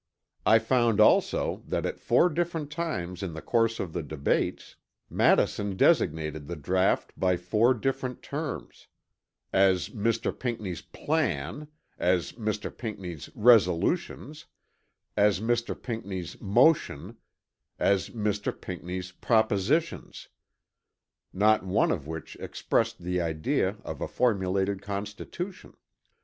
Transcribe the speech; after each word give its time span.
I 0.47 0.57
found 0.57 0.99
also 0.99 1.61
that 1.67 1.85
at 1.85 1.99
four 1.99 2.27
different 2.29 2.71
times 2.71 3.21
in 3.21 3.33
the 3.33 3.39
course 3.43 3.79
of 3.79 3.93
the 3.93 4.01
debates 4.01 4.75
Madison 5.11 5.77
designated 5.77 6.47
the 6.47 6.55
draught 6.55 7.13
by 7.15 7.37
four 7.37 7.75
different 7.75 8.23
terms; 8.23 8.87
as 9.53 9.89
Mr. 9.89 10.31
Pinckney's 10.33 10.81
"plan" 10.81 11.67
as 11.99 12.31
Mr. 12.31 12.75
Pinckney's 12.75 13.29
"resolutions" 13.35 14.47
as 15.15 15.39
Mr. 15.39 15.79
Pinckney's 15.79 16.41
"motion" 16.41 17.17
as 17.77 18.09
Mr. 18.09 18.59
Pinckney's 18.59 19.11
"propositions," 19.11 20.29
not 21.31 21.63
one 21.63 21.91
of 21.91 22.07
which 22.07 22.35
expressed 22.37 22.97
the 23.03 23.21
idea 23.21 23.77
of 23.85 24.01
a 24.01 24.07
formulated 24.07 24.81
Constitution. 24.81 25.75